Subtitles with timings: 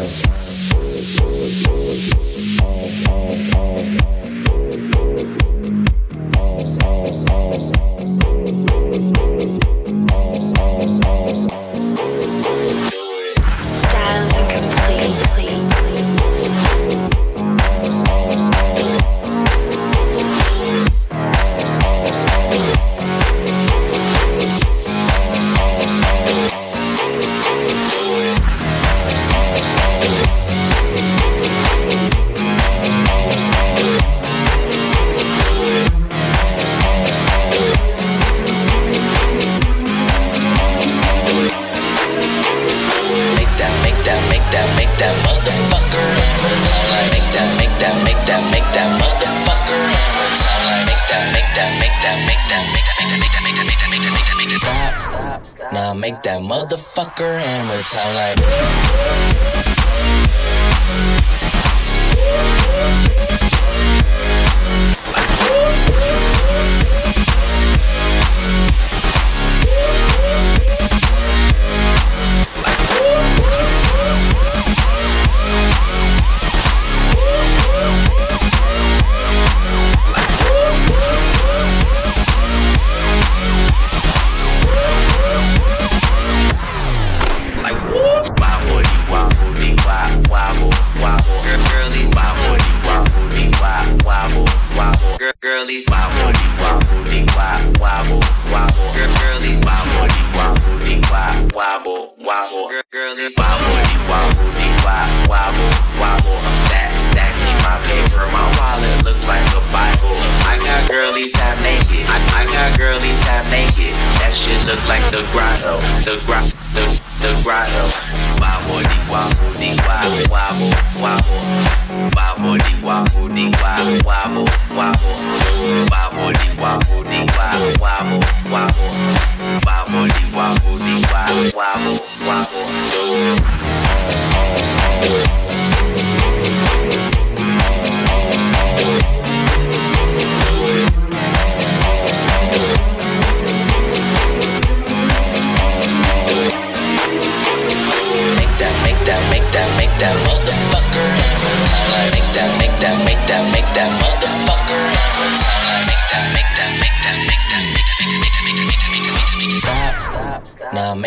[0.00, 1.59] Música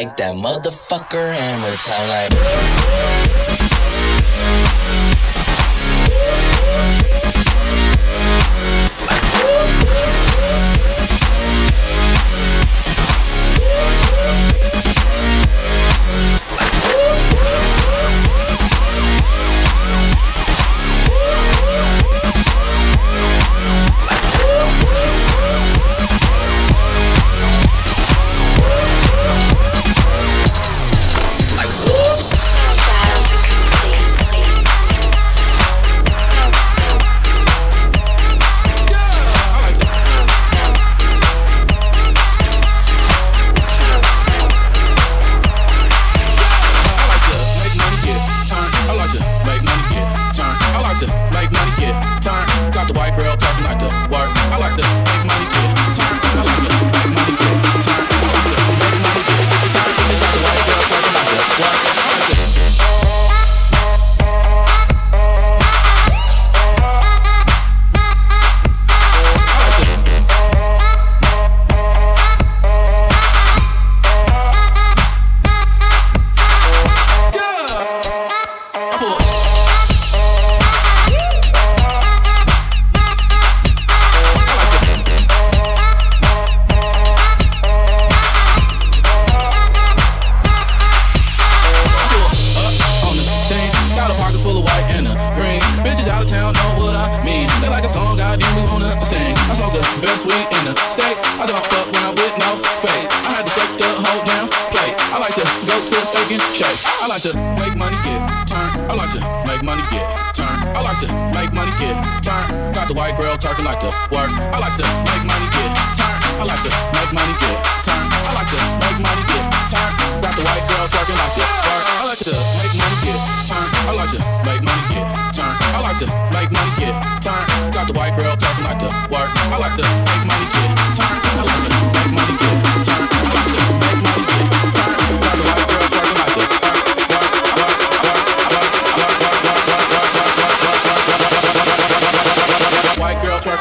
[0.03, 2.33] That motherfucker hammer time like.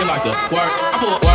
[0.07, 0.73] like a work.
[0.95, 1.32] I work.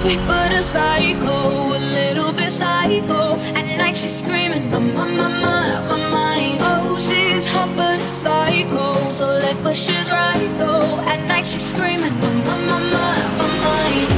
[0.00, 3.36] sweet but a psycho, a little bit psycho.
[3.58, 6.58] At night she's screaming, I'm on my mind, my mind.
[6.62, 10.98] Oh, she's hot but a psycho, so left but she's right though.
[11.12, 14.08] At night she's screaming, I'm on my mind, my mind.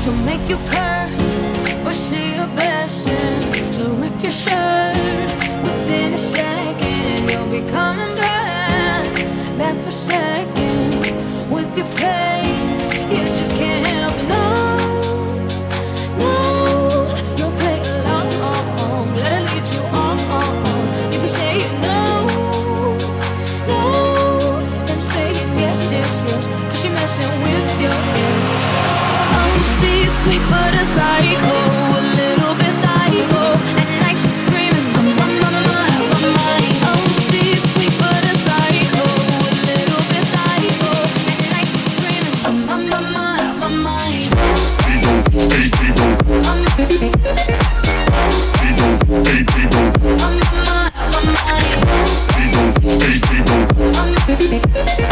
[0.00, 1.14] She'll make you curse,
[1.84, 3.06] but she a best.
[3.74, 4.96] She'll rip your shirt
[5.64, 7.30] within a second.
[7.30, 8.11] You'll be coming.
[54.52, 55.11] Thank you.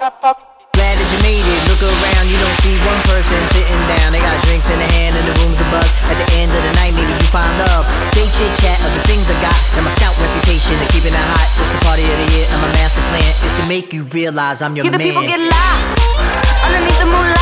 [0.00, 0.36] Damn.
[0.76, 1.60] Glad that you made it.
[1.72, 4.12] Look around, you don't see one person sitting down.
[4.12, 5.88] They got drinks in their hand and the room's a buzz.
[6.12, 7.88] At the end of the night, maybe you find love.
[8.12, 11.26] They chit chat of the things I got and my scout reputation of keeping it
[11.32, 11.48] hot.
[11.56, 14.60] It's the party of the year and my master plan is to make you realize
[14.60, 15.08] I'm your Hear the man.
[15.16, 15.80] people get loud
[16.68, 17.35] underneath the moonlight.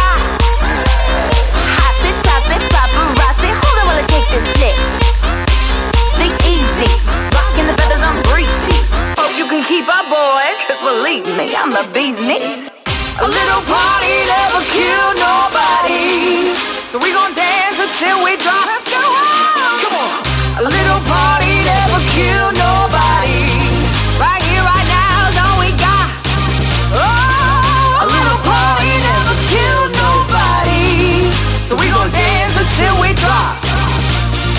[33.25, 33.57] Drop.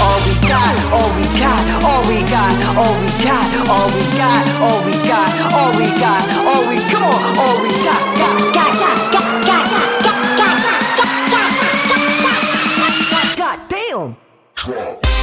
[0.01, 4.43] All we got, all we got, all we got, all we got, all we got,
[4.59, 8.71] all we got, all we got, all we come on, all we got, got, got,
[8.81, 9.65] got, got, got,
[10.01, 10.33] got, got,
[10.97, 11.55] got, got,
[13.37, 14.15] God damn.
[14.67, 15.14] We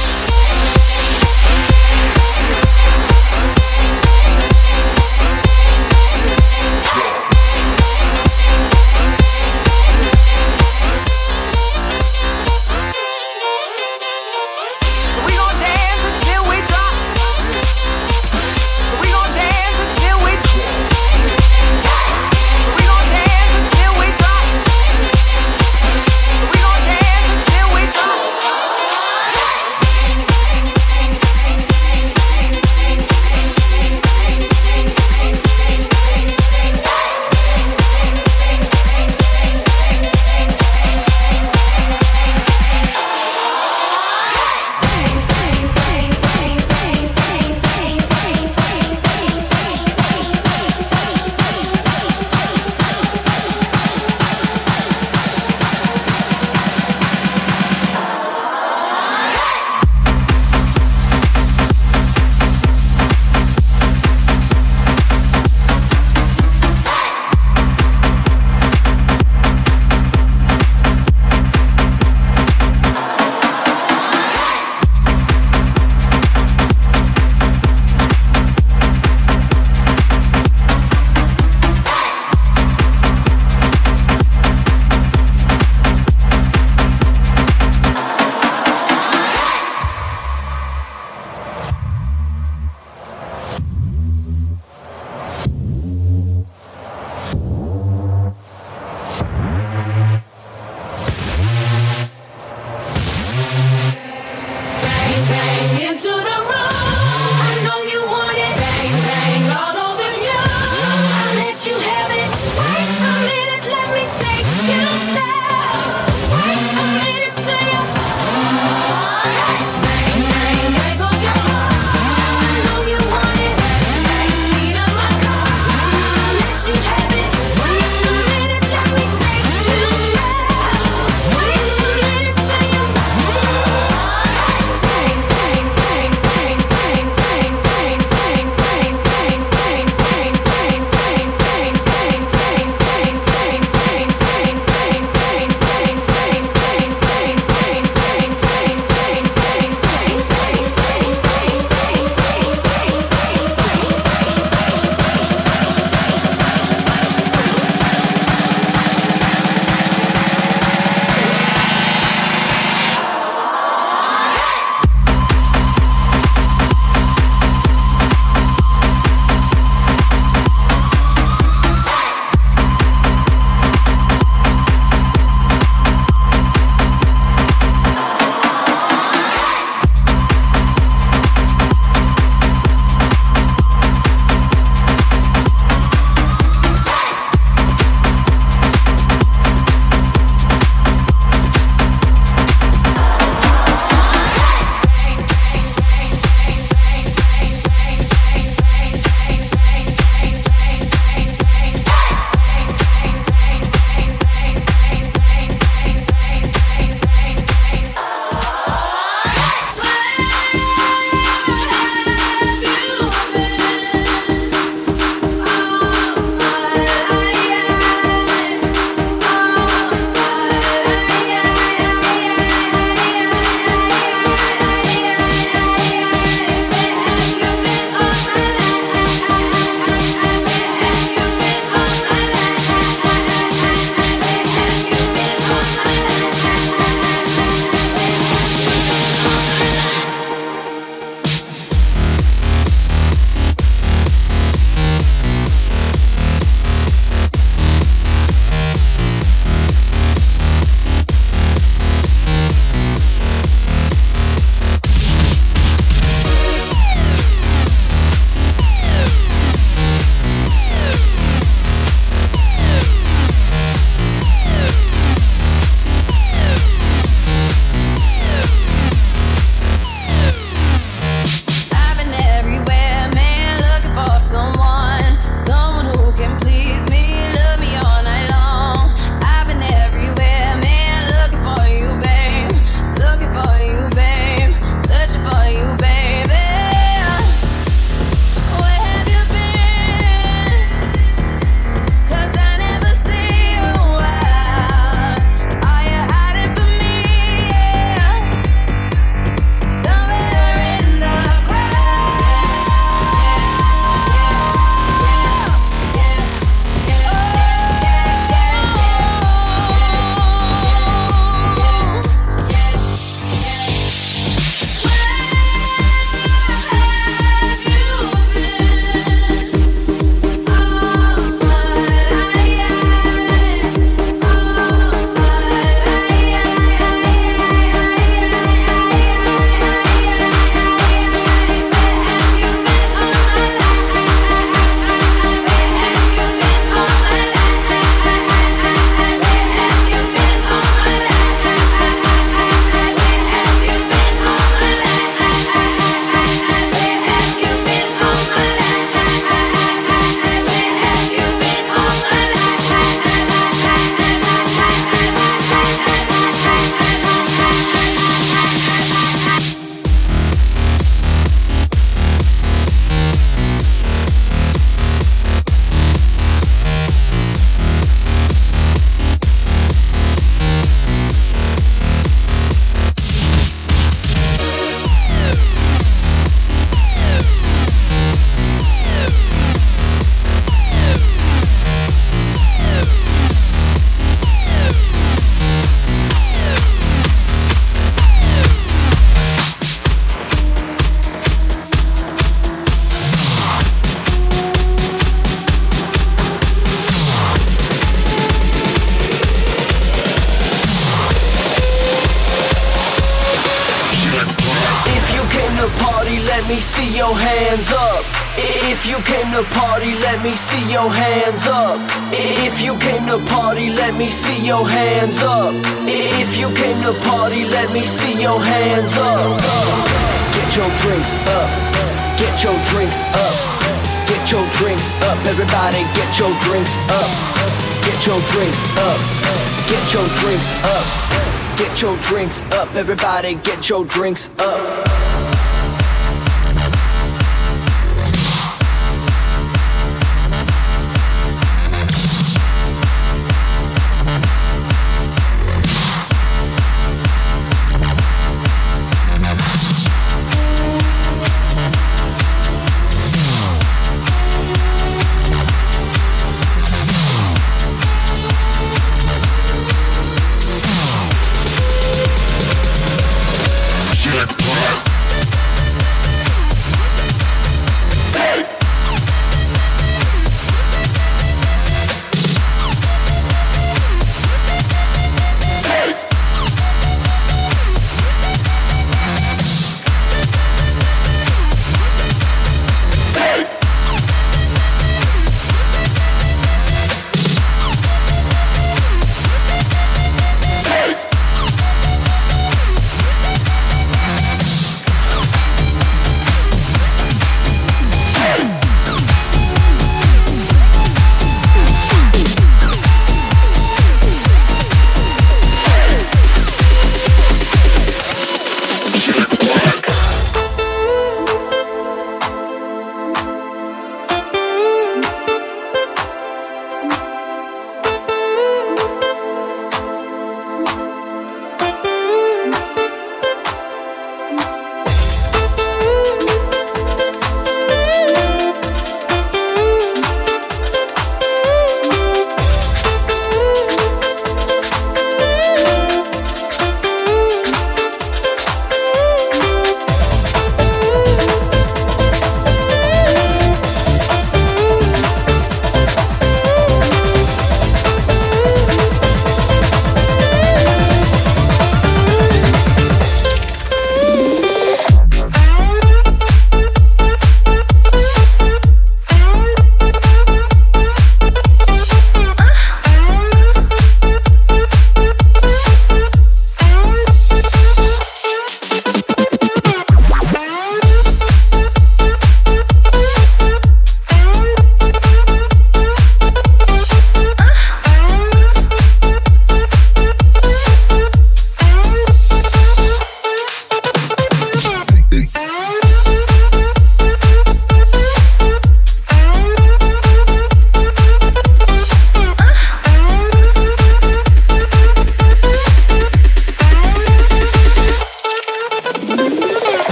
[432.83, 434.27] Everybody, get your drinks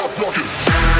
[0.00, 0.99] stop walking.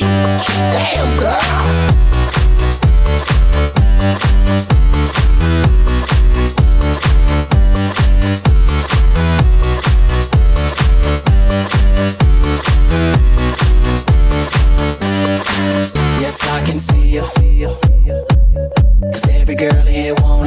[0.00, 1.30] Damn, girl.
[16.18, 17.00] Yes, I can see.
[19.10, 20.39] Cause every girl here wants.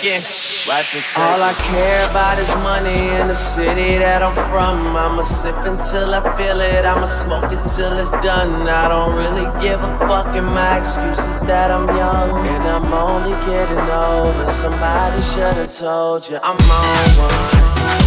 [0.00, 0.22] Taking.
[0.68, 4.96] Watch me take All I care about is money in the city that I'm from.
[4.96, 6.84] I'ma sip until I feel it.
[6.84, 8.68] I'ma smoke it till it's done.
[8.68, 12.92] I don't really give a fuck and my excuse is that I'm young and I'm
[12.92, 14.50] only getting older.
[14.50, 17.38] Somebody should've told you I'm on one.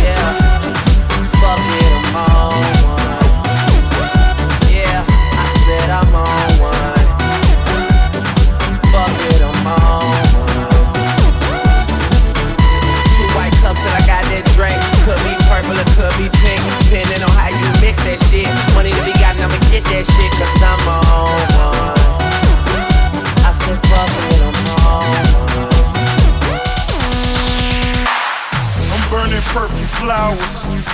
[0.04, 0.28] Yeah,
[1.42, 3.11] fuck it, I'm on one.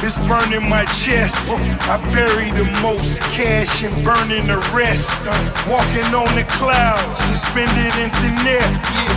[0.07, 1.51] It's burning my chest.
[1.91, 5.19] I bury the most cash and burning the rest.
[5.67, 8.67] Walking on the clouds, suspended in thin air.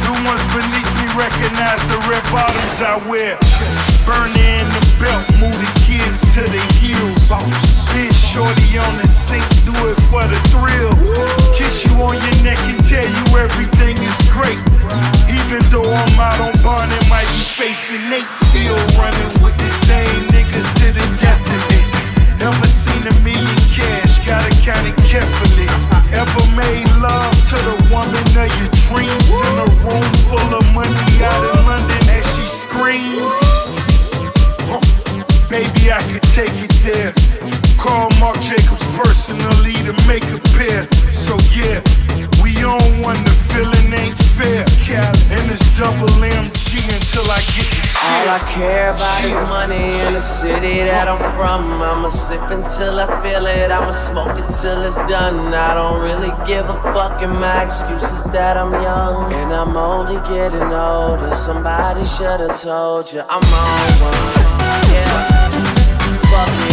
[0.03, 3.90] The ones beneath me recognize the red bottoms I wear.
[4.11, 7.31] Burning the belt, move the kids to the heels.
[7.63, 10.91] Sit shorty on the sink, do it for the thrill.
[11.55, 14.59] Kiss you on your neck and tell you everything is great.
[15.31, 20.27] Even though I'm out on and might be facing Nate, still running with the same
[20.35, 21.79] niggas to the death of me.
[22.43, 25.71] Never seen a million cash, gotta count it carefully.
[26.19, 30.99] Ever made love to the woman of your dreams in a room full of money
[31.23, 33.90] out in London as she screams?
[35.51, 37.13] Baby, I could take it there.
[37.77, 40.87] Call Marc Jacobs personally to make a pair.
[41.11, 41.83] So yeah,
[42.39, 44.63] we on one, the feeling ain't fair.
[45.35, 50.15] And it's double MG until I get the All I care about is money in
[50.15, 51.83] the city that I'm from.
[51.83, 53.73] I'ma sip until I feel it.
[53.73, 55.53] I'ma smoke it till it's done.
[55.53, 59.33] I don't really give a fuck, and my excuse is that I'm young.
[59.33, 61.35] And I'm only getting older.
[61.35, 64.95] Somebody should've told you I'm on one.
[64.95, 65.30] Yeah.
[66.31, 66.70] Fuck